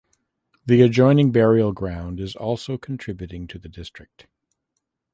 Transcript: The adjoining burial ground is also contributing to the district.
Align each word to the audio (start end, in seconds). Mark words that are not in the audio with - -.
The 0.65 0.81
adjoining 0.81 1.31
burial 1.31 1.73
ground 1.73 2.19
is 2.19 2.35
also 2.35 2.75
contributing 2.75 3.45
to 3.45 3.59
the 3.59 3.69
district. 3.69 4.25